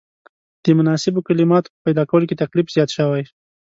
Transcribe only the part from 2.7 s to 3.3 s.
زیات شوی.